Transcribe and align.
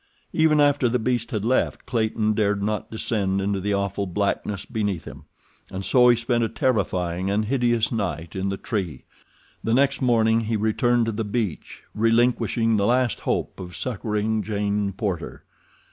Even 0.33 0.59
after 0.59 0.89
the 0.89 0.97
beast 0.97 1.29
had 1.29 1.45
left, 1.45 1.85
Clayton 1.85 2.33
dared 2.33 2.63
not 2.63 2.89
descend 2.89 3.39
into 3.39 3.61
the 3.61 3.75
awful 3.75 4.07
blackness 4.07 4.65
beneath 4.65 5.05
him, 5.05 5.25
and 5.69 5.85
so 5.85 6.09
he 6.09 6.15
spent 6.15 6.43
a 6.43 6.49
terrifying 6.49 7.29
and 7.29 7.45
hideous 7.45 7.91
night 7.91 8.35
in 8.35 8.49
the 8.49 8.57
tree. 8.57 9.03
The 9.63 9.75
next 9.75 10.01
morning 10.01 10.39
he 10.39 10.57
returned 10.57 11.05
to 11.05 11.11
the 11.11 11.23
beach, 11.23 11.83
relinquishing 11.93 12.77
the 12.77 12.87
last 12.87 13.19
hope 13.19 13.59
of 13.59 13.75
succoring 13.75 14.41
Jane 14.41 14.91
Porter. 14.93 15.43